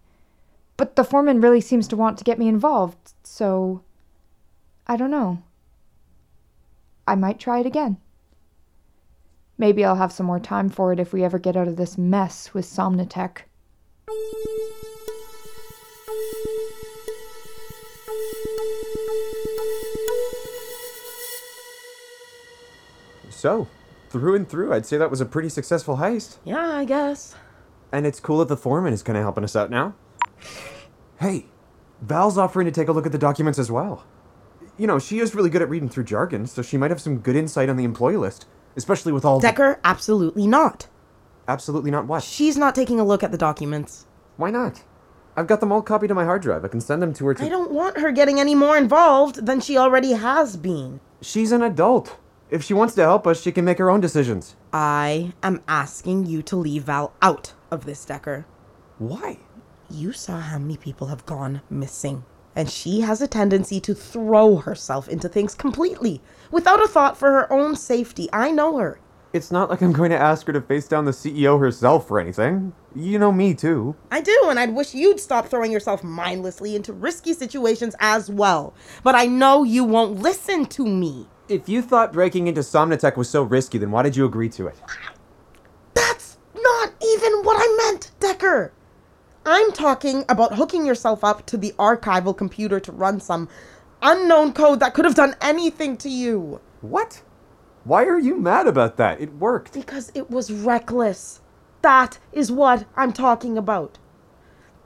But 0.76 0.96
the 0.96 1.04
foreman 1.04 1.40
really 1.40 1.60
seems 1.60 1.86
to 1.88 1.96
want 1.96 2.18
to 2.18 2.24
get 2.24 2.38
me 2.38 2.48
involved, 2.48 3.14
so 3.22 3.82
I 4.86 4.96
don't 4.96 5.10
know. 5.10 5.42
I 7.06 7.14
might 7.14 7.38
try 7.38 7.60
it 7.60 7.66
again. 7.66 7.98
Maybe 9.56 9.84
I'll 9.84 9.94
have 9.94 10.12
some 10.12 10.26
more 10.26 10.40
time 10.40 10.68
for 10.68 10.92
it 10.92 10.98
if 10.98 11.12
we 11.12 11.22
ever 11.22 11.38
get 11.38 11.56
out 11.56 11.68
of 11.68 11.76
this 11.76 11.96
mess 11.96 12.52
with 12.52 12.64
Somnatech. 12.64 13.42
So, 23.30 23.68
through 24.14 24.36
and 24.36 24.48
through, 24.48 24.72
I'd 24.72 24.86
say 24.86 24.96
that 24.96 25.10
was 25.10 25.20
a 25.20 25.26
pretty 25.26 25.48
successful 25.48 25.96
heist. 25.96 26.36
Yeah, 26.44 26.68
I 26.68 26.84
guess. 26.84 27.34
And 27.90 28.06
it's 28.06 28.20
cool 28.20 28.38
that 28.38 28.46
the 28.48 28.56
foreman 28.56 28.92
is 28.92 29.02
kind 29.02 29.18
of 29.18 29.24
helping 29.24 29.42
us 29.42 29.56
out 29.56 29.70
now. 29.70 29.96
Hey, 31.18 31.46
Val's 32.00 32.38
offering 32.38 32.66
to 32.66 32.70
take 32.70 32.86
a 32.86 32.92
look 32.92 33.06
at 33.06 33.12
the 33.12 33.18
documents 33.18 33.58
as 33.58 33.72
well. 33.72 34.04
You 34.78 34.86
know, 34.86 35.00
she 35.00 35.18
is 35.18 35.34
really 35.34 35.50
good 35.50 35.62
at 35.62 35.68
reading 35.68 35.88
through 35.88 36.04
jargon, 36.04 36.46
so 36.46 36.62
she 36.62 36.76
might 36.76 36.92
have 36.92 37.00
some 37.00 37.18
good 37.18 37.34
insight 37.34 37.68
on 37.68 37.76
the 37.76 37.82
employee 37.82 38.16
list, 38.16 38.46
especially 38.76 39.10
with 39.10 39.24
all. 39.24 39.40
the- 39.40 39.48
Decker, 39.48 39.80
absolutely 39.82 40.46
not. 40.46 40.86
Absolutely 41.48 41.90
not 41.90 42.06
what? 42.06 42.22
She's 42.22 42.56
not 42.56 42.76
taking 42.76 43.00
a 43.00 43.04
look 43.04 43.24
at 43.24 43.32
the 43.32 43.38
documents. 43.38 44.06
Why 44.36 44.50
not? 44.52 44.84
I've 45.36 45.48
got 45.48 45.58
them 45.58 45.72
all 45.72 45.82
copied 45.82 46.08
to 46.08 46.14
my 46.14 46.24
hard 46.24 46.42
drive. 46.42 46.64
I 46.64 46.68
can 46.68 46.80
send 46.80 47.02
them 47.02 47.12
to 47.14 47.26
her. 47.26 47.34
To... 47.34 47.44
I 47.44 47.48
don't 47.48 47.72
want 47.72 47.98
her 47.98 48.12
getting 48.12 48.38
any 48.38 48.54
more 48.54 48.76
involved 48.76 49.44
than 49.44 49.60
she 49.60 49.76
already 49.76 50.12
has 50.12 50.56
been. 50.56 51.00
She's 51.20 51.50
an 51.50 51.62
adult. 51.62 52.16
If 52.54 52.62
she 52.62 52.72
wants 52.72 52.94
to 52.94 53.02
help 53.02 53.26
us, 53.26 53.42
she 53.42 53.50
can 53.50 53.64
make 53.64 53.78
her 53.78 53.90
own 53.90 54.00
decisions. 54.00 54.54
I 54.72 55.32
am 55.42 55.60
asking 55.66 56.26
you 56.26 56.40
to 56.42 56.54
leave 56.54 56.84
Val 56.84 57.12
out 57.20 57.52
of 57.72 57.84
this, 57.84 58.04
Decker. 58.04 58.46
Why? 58.98 59.38
You 59.90 60.12
saw 60.12 60.38
how 60.38 60.60
many 60.60 60.76
people 60.76 61.08
have 61.08 61.26
gone 61.26 61.62
missing. 61.68 62.24
And 62.54 62.70
she 62.70 63.00
has 63.00 63.20
a 63.20 63.26
tendency 63.26 63.80
to 63.80 63.92
throw 63.92 64.54
herself 64.58 65.08
into 65.08 65.28
things 65.28 65.52
completely, 65.56 66.22
without 66.52 66.80
a 66.80 66.86
thought 66.86 67.16
for 67.16 67.32
her 67.32 67.52
own 67.52 67.74
safety. 67.74 68.28
I 68.32 68.52
know 68.52 68.78
her. 68.78 69.00
It's 69.32 69.50
not 69.50 69.68
like 69.68 69.82
I'm 69.82 69.92
going 69.92 70.10
to 70.10 70.16
ask 70.16 70.46
her 70.46 70.52
to 70.52 70.60
face 70.60 70.86
down 70.86 71.06
the 71.06 71.10
CEO 71.10 71.58
herself 71.58 72.08
or 72.08 72.20
anything. 72.20 72.72
You 72.94 73.18
know 73.18 73.32
me, 73.32 73.54
too. 73.54 73.96
I 74.12 74.20
do, 74.20 74.42
and 74.44 74.60
I'd 74.60 74.76
wish 74.76 74.94
you'd 74.94 75.18
stop 75.18 75.48
throwing 75.48 75.72
yourself 75.72 76.04
mindlessly 76.04 76.76
into 76.76 76.92
risky 76.92 77.32
situations 77.32 77.96
as 77.98 78.30
well. 78.30 78.74
But 79.02 79.16
I 79.16 79.26
know 79.26 79.64
you 79.64 79.82
won't 79.82 80.20
listen 80.20 80.66
to 80.66 80.86
me. 80.86 81.26
If 81.48 81.68
you 81.68 81.82
thought 81.82 82.12
breaking 82.12 82.46
into 82.46 82.62
Somnatech 82.62 83.16
was 83.16 83.28
so 83.28 83.42
risky, 83.42 83.76
then 83.76 83.90
why 83.90 84.02
did 84.02 84.16
you 84.16 84.24
agree 84.24 84.48
to 84.50 84.66
it? 84.66 84.76
That's 85.92 86.38
not 86.54 86.92
even 87.02 87.42
what 87.42 87.56
I 87.58 87.84
meant, 87.84 88.12
Decker. 88.18 88.72
I'm 89.44 89.72
talking 89.72 90.24
about 90.30 90.54
hooking 90.54 90.86
yourself 90.86 91.22
up 91.22 91.44
to 91.46 91.58
the 91.58 91.72
archival 91.72 92.34
computer 92.34 92.80
to 92.80 92.92
run 92.92 93.20
some 93.20 93.50
unknown 94.00 94.54
code 94.54 94.80
that 94.80 94.94
could 94.94 95.04
have 95.04 95.14
done 95.14 95.36
anything 95.42 95.98
to 95.98 96.08
you. 96.08 96.60
What? 96.80 97.22
Why 97.84 98.04
are 98.04 98.18
you 98.18 98.36
mad 98.36 98.66
about 98.66 98.96
that? 98.96 99.20
It 99.20 99.34
worked. 99.34 99.74
Because 99.74 100.10
it 100.14 100.30
was 100.30 100.50
reckless. 100.50 101.42
That 101.82 102.18
is 102.32 102.50
what 102.50 102.86
I'm 102.96 103.12
talking 103.12 103.58
about. 103.58 103.98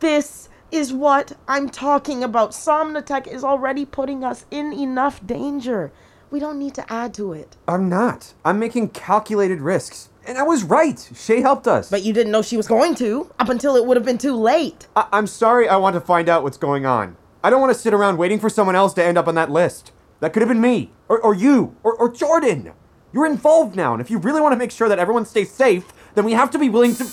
This 0.00 0.48
is 0.72 0.92
what 0.92 1.36
I'm 1.46 1.68
talking 1.68 2.24
about. 2.24 2.50
Somnatech 2.50 3.28
is 3.28 3.44
already 3.44 3.84
putting 3.84 4.24
us 4.24 4.44
in 4.50 4.72
enough 4.72 5.24
danger. 5.24 5.92
We 6.30 6.40
don't 6.40 6.58
need 6.58 6.74
to 6.74 6.92
add 6.92 7.14
to 7.14 7.32
it. 7.32 7.56
I'm 7.66 7.88
not. 7.88 8.34
I'm 8.44 8.58
making 8.58 8.90
calculated 8.90 9.60
risks. 9.60 10.10
And 10.26 10.36
I 10.36 10.42
was 10.42 10.62
right. 10.62 11.08
Shay 11.14 11.40
helped 11.40 11.66
us. 11.66 11.88
But 11.90 12.02
you 12.02 12.12
didn't 12.12 12.32
know 12.32 12.42
she 12.42 12.58
was 12.58 12.68
going 12.68 12.94
to, 12.96 13.30
up 13.38 13.48
until 13.48 13.76
it 13.76 13.86
would 13.86 13.96
have 13.96 14.04
been 14.04 14.18
too 14.18 14.34
late. 14.34 14.86
I- 14.94 15.08
I'm 15.10 15.26
sorry 15.26 15.68
I 15.68 15.76
want 15.76 15.94
to 15.94 16.00
find 16.00 16.28
out 16.28 16.42
what's 16.42 16.58
going 16.58 16.84
on. 16.84 17.16
I 17.42 17.48
don't 17.50 17.60
want 17.60 17.72
to 17.72 17.78
sit 17.78 17.94
around 17.94 18.18
waiting 18.18 18.38
for 18.40 18.50
someone 18.50 18.76
else 18.76 18.92
to 18.94 19.04
end 19.04 19.16
up 19.16 19.26
on 19.26 19.34
that 19.36 19.50
list. 19.50 19.92
That 20.20 20.32
could 20.32 20.42
have 20.42 20.48
been 20.48 20.60
me, 20.60 20.90
or, 21.08 21.18
or 21.20 21.34
you, 21.34 21.76
or, 21.82 21.94
or 21.94 22.10
Jordan. 22.10 22.72
You're 23.12 23.24
involved 23.26 23.76
now, 23.76 23.92
and 23.94 24.00
if 24.02 24.10
you 24.10 24.18
really 24.18 24.40
want 24.40 24.52
to 24.52 24.58
make 24.58 24.72
sure 24.72 24.88
that 24.88 24.98
everyone 24.98 25.24
stays 25.24 25.50
safe, 25.50 25.86
then 26.14 26.24
we 26.24 26.32
have 26.32 26.50
to 26.50 26.58
be 26.58 26.68
willing 26.68 26.94
to. 26.96 27.06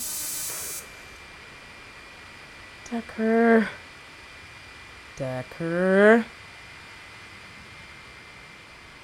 Decker. 2.90 3.70
Decker. 5.16 6.26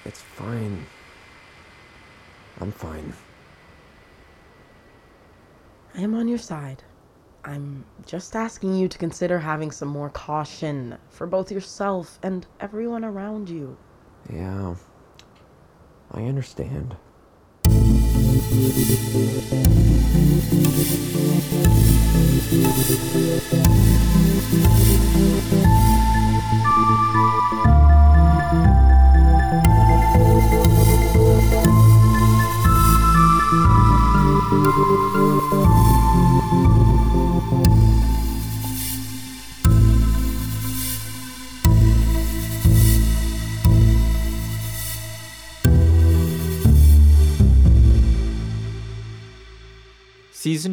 It's 0.06 0.22
fine. 0.22 0.86
I'm 2.60 2.72
fine. 2.72 3.14
I 5.96 6.02
am 6.02 6.16
on 6.16 6.28
your 6.28 6.38
side. 6.38 6.84
I'm 7.44 7.86
just 8.06 8.36
asking 8.36 8.76
you 8.76 8.88
to 8.88 8.98
consider 8.98 9.40
having 9.40 9.72
some 9.72 9.90
more 9.90 10.10
caution 10.10 10.98
for 11.10 11.28
both 11.28 11.52
yourself 11.52 12.20
and 12.24 12.46
everyone 12.60 13.04
around 13.04 13.50
you. 13.50 13.78
Yeah. 14.32 14.76
I 16.12 16.24
understand. 16.24 16.96
Season 34.52 34.68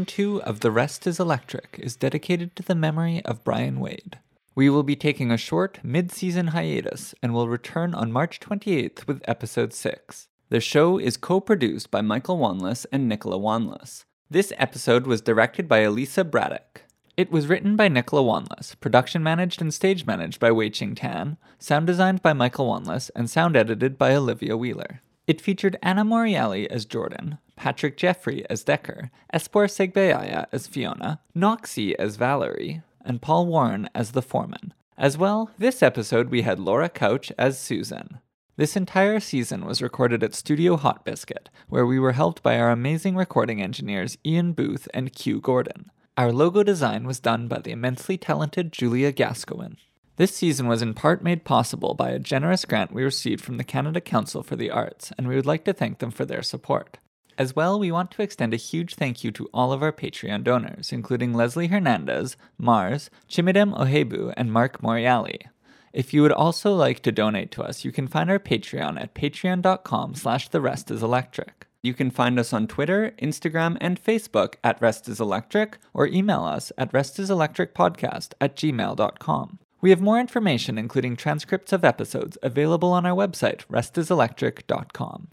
2 0.06 0.42
of 0.42 0.58
The 0.58 0.72
Rest 0.72 1.06
is 1.06 1.20
Electric 1.20 1.78
is 1.80 1.94
dedicated 1.94 2.56
to 2.56 2.64
the 2.64 2.74
memory 2.74 3.24
of 3.24 3.44
Bryan 3.44 3.78
Wade. 3.78 4.18
We 4.56 4.68
will 4.68 4.82
be 4.82 4.96
taking 4.96 5.30
a 5.30 5.36
short 5.36 5.78
mid 5.84 6.10
season 6.10 6.48
hiatus 6.48 7.14
and 7.22 7.32
will 7.32 7.48
return 7.48 7.94
on 7.94 8.10
March 8.10 8.40
28th 8.40 9.06
with 9.06 9.22
episode 9.28 9.72
6. 9.72 10.26
The 10.50 10.60
show 10.60 10.96
is 10.96 11.18
co 11.18 11.40
produced 11.40 11.90
by 11.90 12.00
Michael 12.00 12.38
Wanless 12.38 12.86
and 12.90 13.06
Nicola 13.06 13.38
Wanless. 13.38 14.06
This 14.30 14.50
episode 14.56 15.06
was 15.06 15.20
directed 15.20 15.68
by 15.68 15.80
Alyssa 15.80 16.24
Bradac. 16.24 16.84
It 17.18 17.30
was 17.30 17.48
written 17.48 17.76
by 17.76 17.88
Nicola 17.88 18.22
Wanless, 18.22 18.74
production 18.80 19.22
managed 19.22 19.60
and 19.60 19.74
stage 19.74 20.06
managed 20.06 20.40
by 20.40 20.50
Wei 20.50 20.70
Qing 20.70 20.96
Tan, 20.96 21.36
sound 21.58 21.86
designed 21.86 22.22
by 22.22 22.32
Michael 22.32 22.66
Wanless, 22.66 23.10
and 23.14 23.28
sound 23.28 23.58
edited 23.58 23.98
by 23.98 24.14
Olivia 24.14 24.56
Wheeler. 24.56 25.02
It 25.26 25.42
featured 25.42 25.76
Anna 25.82 26.02
Morreale 26.02 26.66
as 26.68 26.86
Jordan, 26.86 27.36
Patrick 27.54 27.98
Jeffrey 27.98 28.48
as 28.48 28.64
Decker, 28.64 29.10
Espoir 29.34 29.66
Segbeaya 29.66 30.46
as 30.50 30.66
Fiona, 30.66 31.20
Noxi 31.36 31.94
as 31.98 32.16
Valerie, 32.16 32.80
and 33.04 33.20
Paul 33.20 33.44
Warren 33.44 33.90
as 33.94 34.12
the 34.12 34.22
foreman. 34.22 34.72
As 34.96 35.18
well, 35.18 35.50
this 35.58 35.82
episode 35.82 36.30
we 36.30 36.40
had 36.40 36.58
Laura 36.58 36.88
Couch 36.88 37.30
as 37.36 37.58
Susan. 37.58 38.20
This 38.58 38.74
entire 38.74 39.20
season 39.20 39.64
was 39.64 39.80
recorded 39.80 40.24
at 40.24 40.34
Studio 40.34 40.76
Hot 40.76 41.04
Biscuit, 41.04 41.48
where 41.68 41.86
we 41.86 42.00
were 42.00 42.10
helped 42.10 42.42
by 42.42 42.58
our 42.58 42.72
amazing 42.72 43.14
recording 43.14 43.62
engineers 43.62 44.18
Iain 44.26 44.50
Booth 44.52 44.88
and 44.92 45.12
Q 45.12 45.40
Gordon. 45.40 45.92
Our 46.16 46.32
logo 46.32 46.64
design 46.64 47.06
was 47.06 47.20
done 47.20 47.46
by 47.46 47.60
the 47.60 47.70
immensely 47.70 48.18
talented 48.18 48.72
Julia 48.72 49.12
Gascoine. 49.12 49.76
This 50.16 50.34
season 50.34 50.66
was 50.66 50.82
in 50.82 50.94
part 50.94 51.22
made 51.22 51.44
possible 51.44 51.94
by 51.94 52.10
a 52.10 52.18
generous 52.18 52.64
grant 52.64 52.92
we 52.92 53.04
received 53.04 53.44
from 53.44 53.58
the 53.58 53.62
Canada 53.62 54.00
Council 54.00 54.42
for 54.42 54.56
the 54.56 54.72
Arts, 54.72 55.12
and 55.16 55.28
we 55.28 55.36
would 55.36 55.46
like 55.46 55.62
to 55.66 55.72
thank 55.72 56.00
them 56.00 56.10
for 56.10 56.24
their 56.24 56.42
support. 56.42 56.98
As 57.38 57.54
well, 57.54 57.78
we 57.78 57.92
want 57.92 58.10
to 58.10 58.22
extend 58.22 58.52
a 58.52 58.56
huge 58.56 58.96
thank 58.96 59.22
you 59.22 59.30
to 59.30 59.48
all 59.54 59.72
of 59.72 59.84
our 59.84 59.92
Patreon 59.92 60.42
donors, 60.42 60.90
including 60.90 61.32
Leslie 61.32 61.68
Hernandez, 61.68 62.36
Mars, 62.58 63.08
Chimedum 63.28 63.72
Ohaegbu, 63.78 64.34
and 64.36 64.52
Mark 64.52 64.82
Morreale. 64.82 65.46
If 65.92 66.12
you 66.12 66.22
would 66.22 66.32
also 66.32 66.74
like 66.74 67.00
to 67.00 67.12
donate 67.12 67.50
to 67.52 67.62
us, 67.62 67.84
you 67.84 67.92
can 67.92 68.08
find 68.08 68.30
our 68.30 68.38
Patreon 68.38 69.00
at 69.00 69.14
patreon.com 69.14 70.14
slash 70.14 70.48
the 70.48 70.60
rest 70.60 70.90
is 70.90 71.02
electric. 71.02 71.66
You 71.82 71.94
can 71.94 72.10
find 72.10 72.38
us 72.38 72.52
on 72.52 72.66
Twitter, 72.66 73.14
Instagram, 73.22 73.78
and 73.80 74.02
Facebook 74.02 74.54
at 74.64 74.80
Rest 74.82 75.08
is 75.08 75.20
Electric, 75.20 75.78
or 75.94 76.08
email 76.08 76.42
us 76.42 76.72
at 76.76 76.92
restiselectricpodcast 76.92 78.32
at 78.40 78.56
gmail.com. 78.56 79.58
We 79.80 79.90
have 79.90 80.00
more 80.00 80.18
information, 80.18 80.76
including 80.76 81.16
transcripts 81.16 81.72
of 81.72 81.84
episodes, 81.84 82.36
available 82.42 82.92
on 82.92 83.06
our 83.06 83.16
website, 83.16 83.64
restiselectric.com. 83.66 85.28